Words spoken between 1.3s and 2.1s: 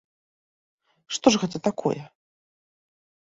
ж гэта такое?